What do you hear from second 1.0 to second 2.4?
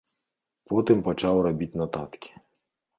пачаў рабіць нататкі.